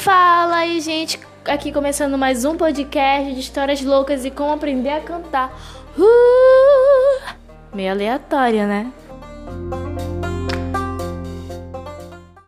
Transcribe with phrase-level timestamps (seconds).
[0.00, 1.20] Fala aí, gente.
[1.44, 5.52] Aqui começando mais um podcast de histórias loucas e como aprender a cantar.
[5.98, 7.34] Uh!
[7.74, 8.90] Meio aleatório, né?